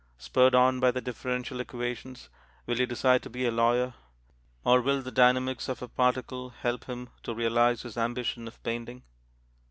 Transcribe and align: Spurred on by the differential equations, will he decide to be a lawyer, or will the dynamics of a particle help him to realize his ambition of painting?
Spurred 0.17 0.55
on 0.55 0.79
by 0.79 0.89
the 0.89 0.99
differential 0.99 1.59
equations, 1.59 2.27
will 2.65 2.77
he 2.77 2.87
decide 2.87 3.21
to 3.21 3.29
be 3.29 3.45
a 3.45 3.51
lawyer, 3.51 3.93
or 4.63 4.81
will 4.81 5.03
the 5.03 5.11
dynamics 5.11 5.69
of 5.69 5.83
a 5.83 5.87
particle 5.87 6.49
help 6.49 6.85
him 6.85 7.09
to 7.21 7.35
realize 7.35 7.83
his 7.83 7.99
ambition 7.99 8.47
of 8.47 8.63
painting? 8.63 9.03